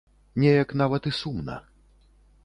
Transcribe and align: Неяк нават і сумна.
Неяк 0.43 0.71
нават 0.81 1.09
і 1.11 1.13
сумна. 1.19 1.57